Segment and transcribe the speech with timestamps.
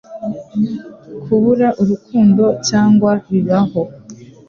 [1.23, 3.81] Kubura urukundo cyangwa bibaho